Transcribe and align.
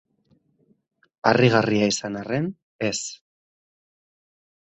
Harrigarria 1.31 1.89
izan 1.93 2.17
arren, 2.21 2.47
ez. 2.89 2.95